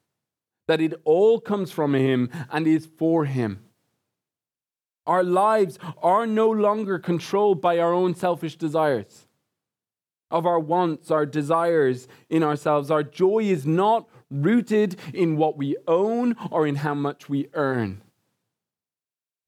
[0.68, 3.64] that it all comes from Him and is for Him.
[5.08, 9.28] Our lives are no longer controlled by our own selfish desires,
[10.30, 12.92] of our wants, our desires in ourselves.
[12.92, 18.02] Our joy is not rooted in what we own or in how much we earn.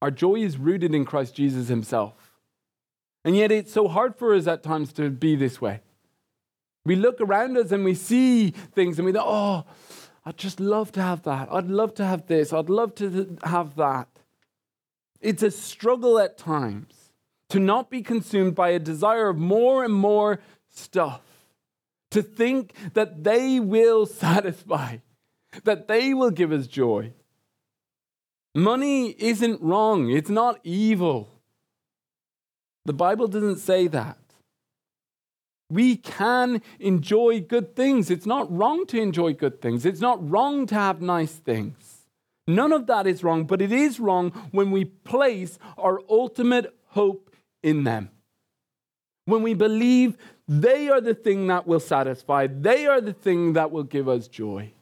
[0.02, 2.23] Our joy is rooted in Christ Jesus himself.
[3.24, 5.80] And yet it's so hard for us at times to be this way.
[6.84, 9.64] We look around us and we see things and we think, oh,
[10.26, 11.48] I'd just love to have that.
[11.50, 12.52] I'd love to have this.
[12.52, 14.08] I'd love to have that.
[15.20, 17.10] It's a struggle at times
[17.48, 21.22] to not be consumed by a desire of more and more stuff,
[22.10, 24.98] to think that they will satisfy,
[25.64, 27.12] that they will give us joy.
[28.54, 31.33] Money isn't wrong, it's not evil.
[32.84, 34.18] The Bible doesn't say that.
[35.70, 38.10] We can enjoy good things.
[38.10, 39.86] It's not wrong to enjoy good things.
[39.86, 42.06] It's not wrong to have nice things.
[42.46, 47.34] None of that is wrong, but it is wrong when we place our ultimate hope
[47.62, 48.10] in them.
[49.24, 53.70] When we believe they are the thing that will satisfy, they are the thing that
[53.70, 54.72] will give us joy.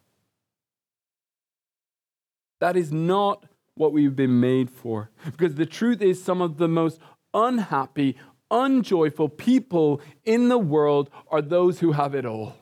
[2.60, 3.44] That is not
[3.76, 5.10] what we've been made for.
[5.24, 7.00] Because the truth is, some of the most
[7.34, 8.16] unhappy,
[8.50, 12.54] unjoyful people in the world are those who have it all.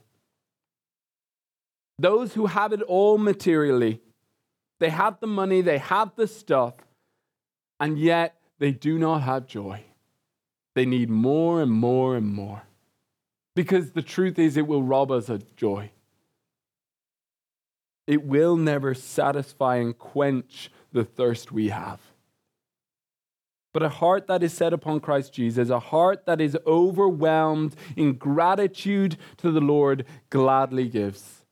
[1.98, 4.00] Those who have it all materially.
[4.78, 6.74] They have the money, they have the stuff,
[7.78, 9.84] and yet they do not have joy.
[10.74, 12.62] They need more and more and more.
[13.54, 15.90] Because the truth is, it will rob us of joy.
[18.06, 22.00] It will never satisfy and quench the thirst we have.
[23.72, 28.14] But a heart that is set upon Christ Jesus, a heart that is overwhelmed in
[28.14, 31.44] gratitude to the Lord, gladly gives.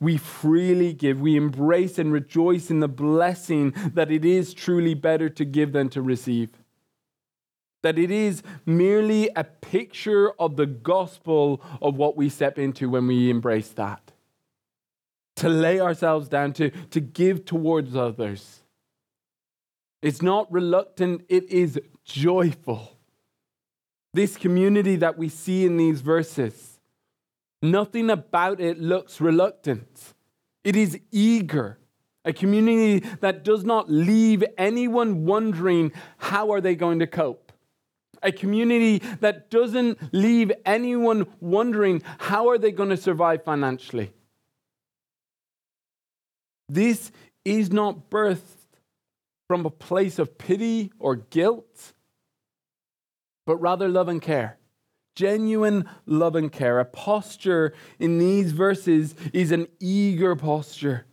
[0.00, 1.20] We freely give.
[1.20, 5.90] We embrace and rejoice in the blessing that it is truly better to give than
[5.90, 6.50] to receive.
[7.82, 13.06] That it is merely a picture of the gospel of what we step into when
[13.06, 14.12] we embrace that.
[15.36, 18.61] To lay ourselves down, to, to give towards others
[20.02, 22.98] it's not reluctant, it is joyful.
[24.12, 26.80] This community that we see in these verses,
[27.62, 30.14] nothing about it looks reluctant.
[30.64, 31.78] It is eager.
[32.24, 37.52] A community that does not leave anyone wondering how are they going to cope.
[38.22, 44.12] A community that doesn't leave anyone wondering how are they going to survive financially.
[46.68, 47.10] This
[47.44, 48.61] is not birthed
[49.52, 51.92] from a place of pity or guilt,
[53.44, 54.56] but rather love and care.
[55.14, 56.80] Genuine love and care.
[56.80, 61.04] A posture in these verses is an eager posture,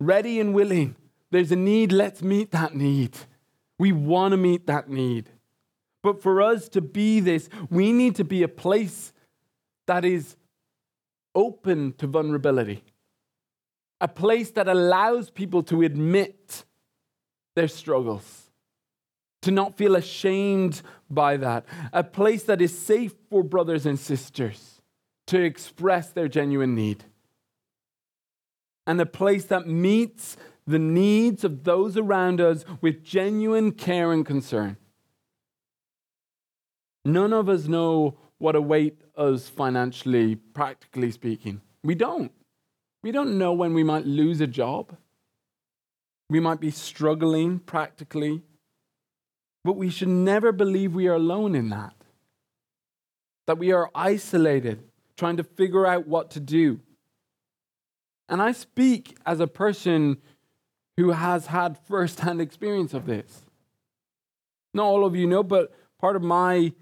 [0.00, 0.96] ready and willing.
[1.30, 3.18] There's a need, let's meet that need.
[3.78, 5.28] We want to meet that need.
[6.02, 9.12] But for us to be this, we need to be a place
[9.86, 10.36] that is
[11.34, 12.82] open to vulnerability,
[14.00, 16.64] a place that allows people to admit
[17.58, 18.50] their struggles,
[19.42, 20.80] to not feel ashamed
[21.10, 24.80] by that, a place that is safe for brothers and sisters
[25.26, 27.04] to express their genuine need,
[28.86, 30.36] and a place that meets
[30.66, 34.76] the needs of those around us with genuine care and concern.
[37.04, 41.60] None of us know what await us financially, practically speaking.
[41.82, 42.32] We don't.
[43.02, 44.96] We don't know when we might lose a job.
[46.30, 48.42] We might be struggling practically,
[49.64, 51.94] but we should never believe we are alone in that.
[53.46, 54.82] That we are isolated,
[55.16, 56.80] trying to figure out what to do.
[58.28, 60.18] And I speak as a person
[60.98, 63.44] who has had firsthand experience of this.
[64.74, 66.72] Not all of you know, but part of my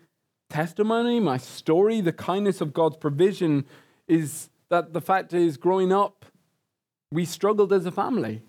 [0.50, 3.64] testimony, my story, the kindness of God's provision
[4.08, 6.24] is that the fact is, growing up,
[7.12, 8.42] we struggled as a family.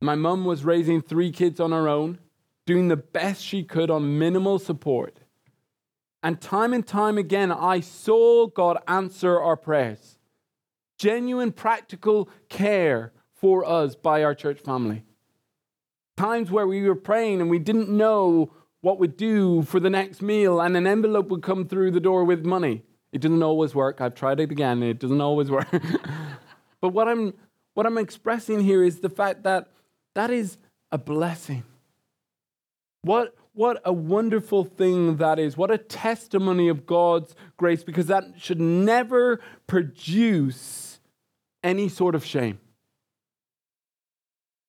[0.00, 2.18] My mum was raising three kids on her own,
[2.66, 5.18] doing the best she could on minimal support.
[6.22, 10.18] And time and time again, I saw God answer our prayers.
[10.98, 15.04] Genuine practical care for us by our church family.
[16.16, 20.22] Times where we were praying and we didn't know what we'd do for the next
[20.22, 22.82] meal, and an envelope would come through the door with money.
[23.12, 24.00] It doesn't always work.
[24.00, 25.68] I've tried it again, it doesn't always work.
[26.80, 27.34] but what I'm,
[27.74, 29.68] what I'm expressing here is the fact that
[30.20, 30.58] that is
[30.92, 31.62] a blessing.
[33.00, 35.56] What, what a wonderful thing that is.
[35.56, 41.00] What a testimony of God's grace, because that should never produce
[41.64, 42.60] any sort of shame.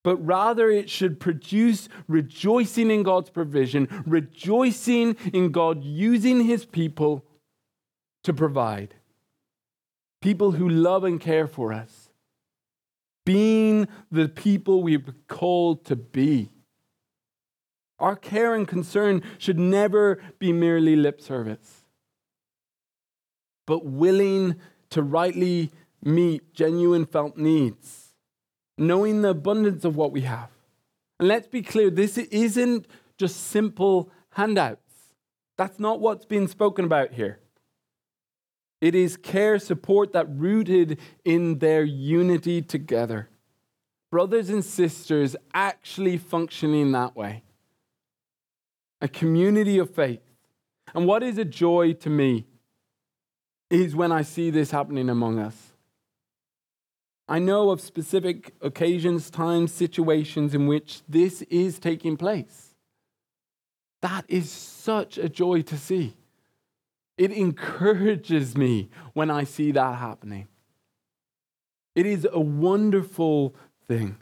[0.06, 7.26] But rather, it should produce rejoicing in God's provision, rejoicing in God using his people
[8.24, 8.96] to provide.
[10.22, 12.01] People who love and care for us
[13.26, 16.52] being the people we've called to be.
[18.00, 21.86] Our care and concern should never be merely lip service,
[23.68, 24.56] but willing
[24.90, 25.72] to rightly
[26.04, 28.14] meet genuine felt needs,
[28.78, 30.50] knowing the abundance of what we have.
[31.20, 32.88] And let's be clear this isn't
[33.20, 34.80] just simple handouts.
[35.58, 37.41] That's not what's being spoken about here.
[38.82, 43.30] It is care, support that rooted in their unity together.
[44.10, 47.44] Brothers and sisters actually functioning that way.
[49.00, 50.22] A community of faith.
[50.94, 52.46] And what is a joy to me?
[53.72, 55.56] is when I see this happening among us.
[57.28, 62.76] I know of specific occasions, times, situations in which this is taking place.
[64.02, 66.18] That is such a joy to see.
[67.18, 70.48] It encourages me when I see that happening.
[71.96, 73.56] It is a wonderful
[73.88, 74.18] thing.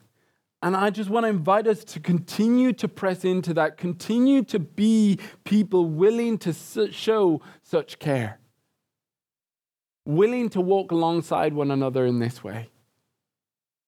[0.61, 4.59] And I just want to invite us to continue to press into that, continue to
[4.59, 6.53] be people willing to
[6.91, 8.39] show such care,
[10.05, 12.69] willing to walk alongside one another in this way.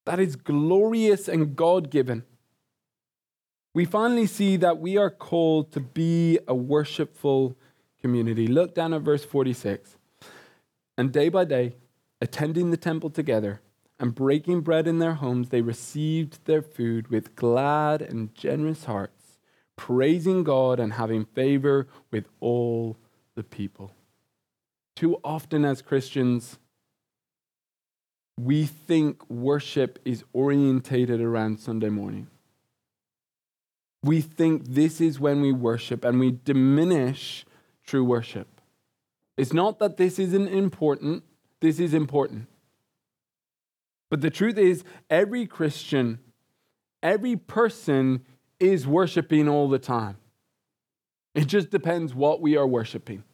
[0.05, 2.23] That is glorious and God given.
[3.73, 7.57] We finally see that we are called to be a worshipful
[8.01, 8.47] community.
[8.47, 9.95] Look down at verse 46.
[10.97, 11.75] And day by day,
[12.21, 13.61] attending the temple together
[13.99, 19.39] and breaking bread in their homes, they received their food with glad and generous hearts,
[19.75, 22.97] praising God and having favor with all
[23.35, 23.91] the people.
[24.95, 26.59] Too often, as Christians,
[28.39, 32.27] we think worship is orientated around Sunday morning.
[34.03, 37.45] We think this is when we worship and we diminish
[37.91, 38.47] true worship.
[39.35, 41.23] It's not that this isn't important,
[41.59, 42.47] this is important.
[44.09, 46.19] But the truth is, every Christian,
[47.03, 48.25] every person
[48.61, 50.15] is worshiping all the time.
[51.35, 53.25] It just depends what we are worshiping.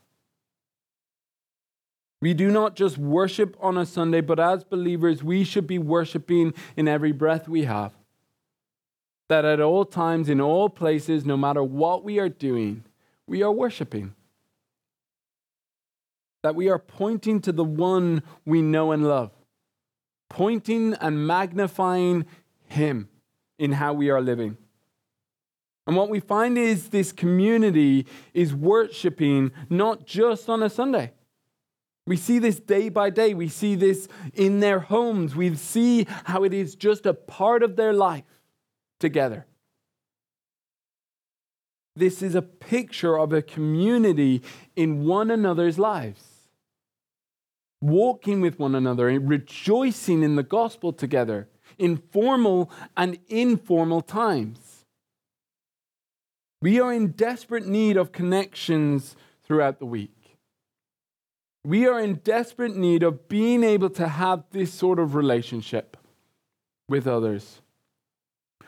[2.20, 6.55] We do not just worship on a Sunday, but as believers, we should be worshiping
[6.76, 7.91] in every breath we have.
[9.30, 12.86] That at all times, in all places, no matter what we are doing,
[13.28, 14.16] we are worshiping.
[16.48, 19.32] That we are pointing to the one we know and love,
[20.30, 22.26] pointing and magnifying
[22.68, 23.10] Him
[23.60, 24.56] in how we are living.
[25.86, 31.12] And what we find is this community is worshiping not just on a Sunday
[32.08, 33.34] we see this day by day.
[33.34, 35.36] We see this in their homes.
[35.36, 38.24] We see how it is just a part of their life
[39.00, 39.45] together.
[41.98, 44.41] This is a picture of a community
[44.76, 46.24] in one another's lives,
[47.82, 51.48] walking with one another and rejoicing in the gospel together
[51.78, 54.86] in formal and informal times.
[56.62, 60.12] We are in desperate need of connections throughout the week.
[61.64, 65.98] We are in desperate need of being able to have this sort of relationship
[66.90, 67.62] with others.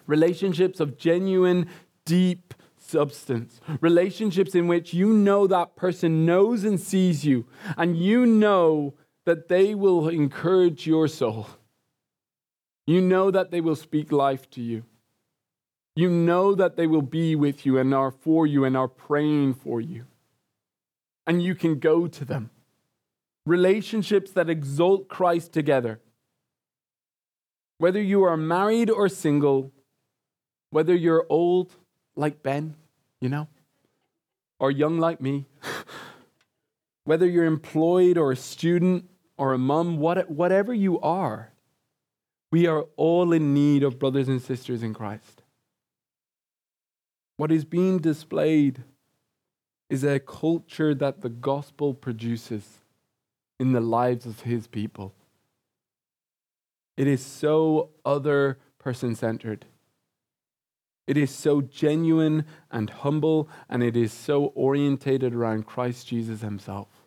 [0.05, 1.67] Relationships of genuine,
[2.05, 3.61] deep substance.
[3.81, 7.45] Relationships in which you know that person knows and sees you,
[7.77, 8.93] and you know
[9.29, 11.45] that they will encourage your soul.
[12.87, 14.85] You know that they will speak life to you.
[15.95, 19.53] You know that they will be with you and are for you and are praying
[19.53, 20.07] for you.
[21.27, 22.49] And you can go to them
[23.45, 25.99] relationships that exalt Christ together.
[27.77, 29.71] Whether you are married or single,
[30.71, 31.75] whether you're old
[32.15, 32.73] like Ben,
[33.21, 33.47] you know,
[34.59, 35.45] or young like me,
[37.03, 39.05] whether you're employed or a student
[39.39, 41.53] or a mom, what, whatever you are,
[42.51, 45.43] we are all in need of brothers and sisters in Christ.
[47.37, 48.83] What is being displayed
[49.89, 52.79] is a culture that the gospel produces
[53.61, 55.13] in the lives of his people.
[56.97, 59.65] It is so other person centered.
[61.07, 66.98] It is so genuine and humble, and it is so orientated around Christ Jesus himself.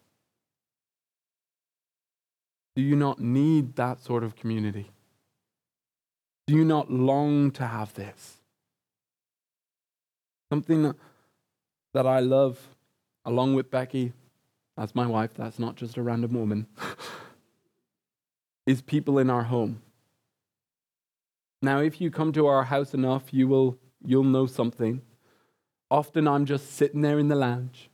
[2.74, 4.90] Do you not need that sort of community?
[6.46, 8.38] Do you not long to have this?
[10.50, 10.94] Something
[11.94, 12.58] that I love,
[13.24, 14.12] along with Becky,
[14.76, 16.66] that's my wife, that's not just a random woman,
[18.66, 19.82] is people in our home.
[21.60, 25.00] Now, if you come to our house enough, you will you'll know something.
[25.90, 27.88] Often I'm just sitting there in the lounge,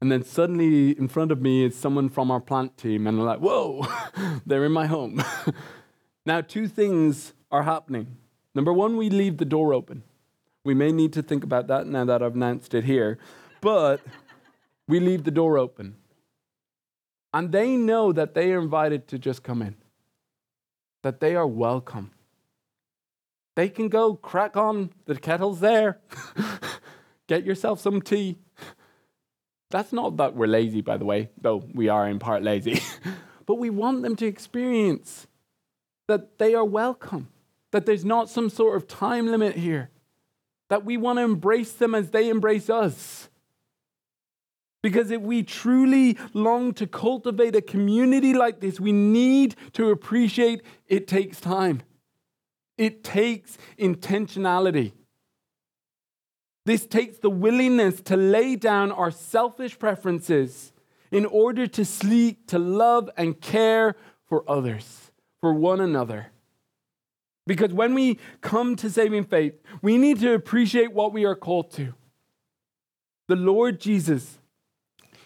[0.00, 3.24] and then suddenly in front of me is someone from our plant team, and I'm
[3.24, 3.86] like, whoa,
[4.46, 5.22] they're in my home.
[6.26, 8.16] now, two things are happening.
[8.54, 10.02] Number one, we leave the door open.
[10.64, 13.18] We may need to think about that now that I've announced it here,
[13.60, 14.00] but
[14.86, 15.96] we leave the door open.
[17.32, 19.76] And they know that they are invited to just come in,
[21.02, 22.12] that they are welcome.
[23.54, 25.98] They can go crack on, the kettle's there.
[27.26, 28.38] Get yourself some tea.
[29.70, 32.80] That's not that we're lazy, by the way, though we are in part lazy.
[33.46, 35.26] but we want them to experience
[36.06, 37.28] that they are welcome,
[37.70, 39.90] that there's not some sort of time limit here,
[40.70, 43.28] that we want to embrace them as they embrace us.
[44.82, 50.62] Because if we truly long to cultivate a community like this, we need to appreciate
[50.86, 51.82] it takes time.
[52.78, 54.92] It takes intentionality.
[56.68, 60.74] This takes the willingness to lay down our selfish preferences
[61.10, 63.96] in order to seek to love and care
[64.26, 65.10] for others,
[65.40, 66.26] for one another.
[67.46, 71.70] Because when we come to saving faith, we need to appreciate what we are called
[71.70, 71.94] to.
[73.28, 74.38] The Lord Jesus,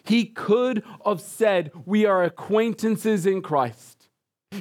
[0.05, 4.09] He could have said, We are acquaintances in Christ.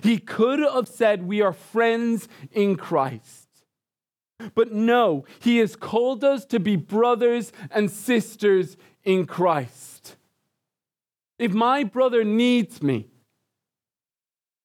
[0.02, 3.41] He could have said, We are friends in Christ.
[4.56, 10.16] But no, He has called us to be brothers and sisters in Christ.
[11.40, 13.08] If my brother needs me,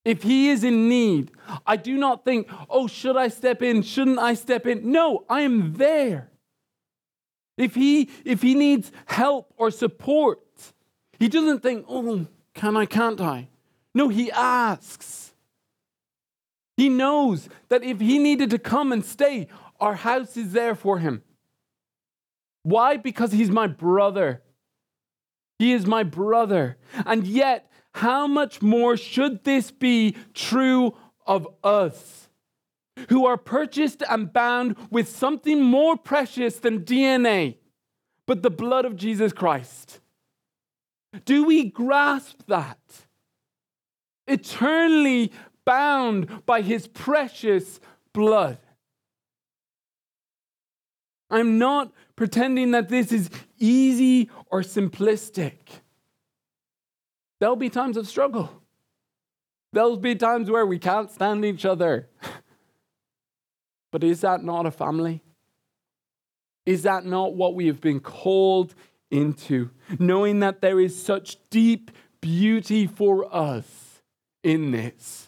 [0.06, 1.32] if he is in need,
[1.66, 3.82] I do not think, oh, should I step in?
[3.82, 4.92] Shouldn't I step in?
[4.92, 6.30] No, I am there.
[7.56, 10.40] If he, if he needs help or support,
[11.18, 13.48] he doesn't think, oh, can I, can't I?
[13.94, 15.25] No, he asks.
[16.76, 19.48] He knows that if he needed to come and stay,
[19.80, 21.22] our house is there for him.
[22.62, 22.96] Why?
[22.96, 24.42] Because he's my brother.
[25.58, 26.76] He is my brother.
[27.06, 30.94] And yet, how much more should this be true
[31.26, 32.28] of us,
[33.08, 37.56] who are purchased and bound with something more precious than DNA,
[38.26, 40.00] but the blood of Jesus Christ?
[41.24, 42.78] Do we grasp that?
[44.26, 45.32] Eternally
[45.66, 47.80] bound by his precious
[48.14, 48.56] blood.
[51.28, 55.58] I'm not pretending that this is easy or simplistic.
[57.40, 58.62] There'll be times of struggle.
[59.72, 62.08] There'll be times where we can't stand each other.
[63.92, 65.22] but is that not a family?
[66.64, 68.74] Is that not what we have been called
[69.10, 69.70] into?
[69.98, 71.90] Knowing that there is such deep
[72.20, 74.02] beauty for us
[74.42, 75.25] in this.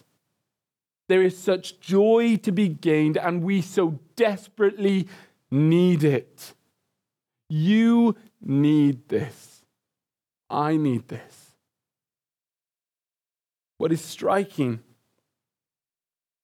[1.09, 5.07] There is such joy to be gained, and we so desperately
[5.49, 6.53] need it.
[7.49, 9.63] You need this.
[10.51, 11.55] I need this.
[13.79, 14.81] What is striking,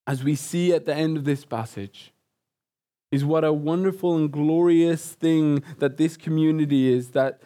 [0.04, 2.12] as we see at the end of this passage,
[3.12, 7.40] is what a wonderful and glorious thing that this community is that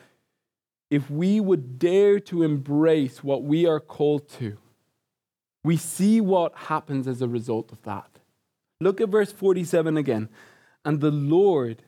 [0.89, 4.57] if we would dare to embrace what we are called to,
[5.63, 8.19] we see what happens as a result of that.
[8.81, 10.29] Look at verse 47 again.
[10.85, 11.83] And the Lord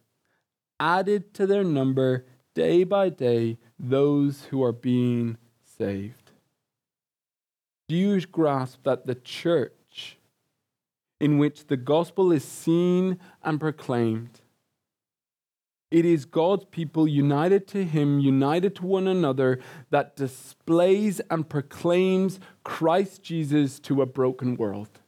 [0.78, 6.22] added to their number day by day those who are being saved
[7.92, 10.16] do you grasp that the church
[11.20, 14.40] in which the gospel is seen and proclaimed,
[15.92, 22.40] it is God's people united to Him, united to one another, that displays and proclaims
[22.64, 25.00] Christ Jesus to a broken world.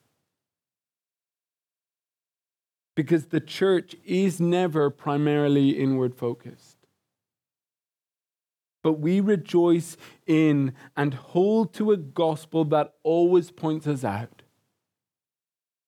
[2.95, 6.75] Because the church is never primarily inward focused
[8.85, 14.43] but we rejoice in and hold to a gospel that always points us out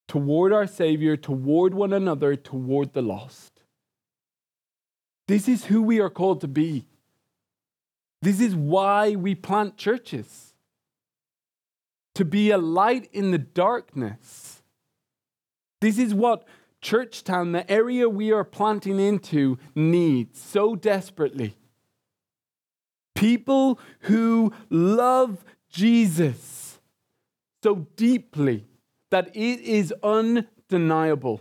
[0.08, 3.55] toward our Savior, toward one another, toward the lost.
[5.28, 6.86] This is who we are called to be.
[8.22, 10.54] This is why we plant churches
[12.14, 14.62] to be a light in the darkness.
[15.80, 16.46] This is what
[16.82, 21.56] Churchtown, the area we are planting into, needs so desperately.
[23.14, 26.78] People who love Jesus
[27.62, 28.66] so deeply
[29.10, 31.40] that it is undeniable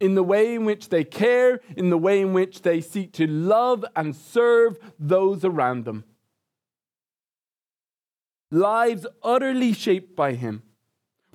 [0.00, 3.26] in the way in which they care, in the way in which they seek to
[3.26, 6.04] love and serve those around them.
[8.50, 10.62] Lives utterly shaped by Him.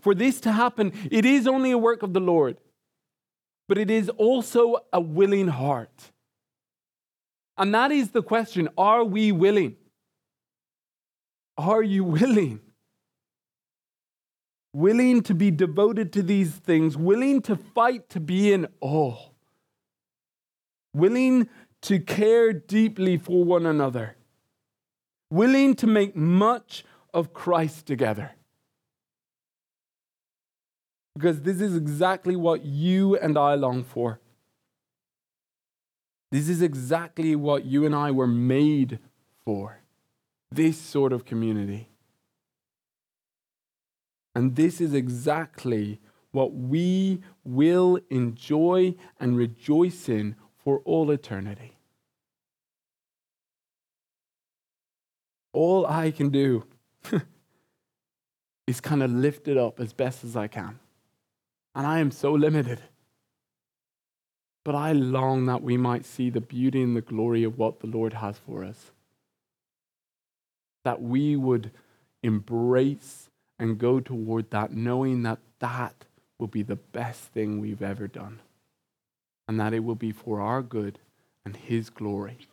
[0.02, 2.58] For this to happen, it is only a work of the Lord,
[3.68, 6.12] but it is also a willing heart.
[7.58, 9.78] And that is the question are we willing?
[11.58, 12.60] Are you willing?
[14.76, 19.30] Willing to be devoted to these things, willing to fight to be in awe,
[20.94, 21.48] willing
[21.84, 24.18] to care deeply for one another,
[25.30, 28.32] willing to make much of Christ together.
[31.14, 34.20] Because this is exactly what you and I long for.
[36.34, 39.00] This is exactly what you and I were made
[39.46, 39.80] for
[40.52, 41.88] this sort of community.
[44.36, 46.00] And this is exactly
[46.32, 51.76] what we will enjoy and rejoice in for all eternity.
[55.56, 56.66] all I can do
[58.68, 60.80] is kind of lift it up as best as I can.
[61.74, 62.82] And I am so limited.
[64.64, 67.88] But I long that we might see the beauty and the glory of what the
[67.88, 68.92] Lord has for us.
[70.84, 71.72] That we would
[72.22, 73.25] embrace
[73.60, 76.06] and go toward that, knowing that that
[76.38, 78.40] will be the best thing we've ever done.
[79.48, 81.00] And that it will be for our good
[81.46, 82.48] and His glory.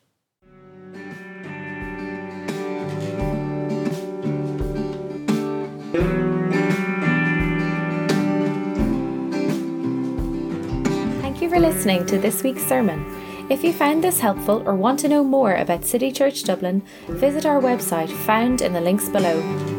[11.20, 13.04] Thank you for listening to this week's sermon.
[13.50, 17.44] If you found this helpful or want to know more about City Church Dublin, visit
[17.44, 19.71] our website found in the links below.